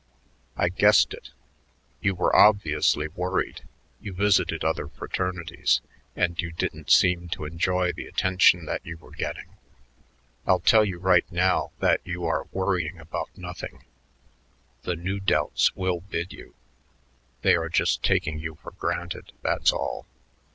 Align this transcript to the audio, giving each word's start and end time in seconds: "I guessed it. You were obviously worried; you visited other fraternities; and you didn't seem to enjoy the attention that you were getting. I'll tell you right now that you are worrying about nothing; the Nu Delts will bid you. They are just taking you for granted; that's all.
"I 0.57 0.69
guessed 0.69 1.13
it. 1.13 1.29
You 2.01 2.15
were 2.15 2.35
obviously 2.35 3.07
worried; 3.07 3.61
you 3.99 4.13
visited 4.13 4.63
other 4.65 4.87
fraternities; 4.87 5.79
and 6.15 6.41
you 6.41 6.51
didn't 6.51 6.89
seem 6.91 7.29
to 7.29 7.45
enjoy 7.45 7.91
the 7.91 8.07
attention 8.07 8.65
that 8.65 8.83
you 8.83 8.97
were 8.97 9.11
getting. 9.11 9.57
I'll 10.47 10.59
tell 10.59 10.83
you 10.83 10.97
right 10.97 11.31
now 11.31 11.71
that 11.81 12.01
you 12.03 12.25
are 12.25 12.47
worrying 12.51 12.97
about 12.97 13.29
nothing; 13.37 13.85
the 14.81 14.95
Nu 14.95 15.19
Delts 15.19 15.71
will 15.75 15.99
bid 16.01 16.33
you. 16.33 16.55
They 17.43 17.55
are 17.55 17.69
just 17.69 18.01
taking 18.01 18.39
you 18.39 18.55
for 18.55 18.71
granted; 18.71 19.33
that's 19.43 19.71
all. 19.71 20.07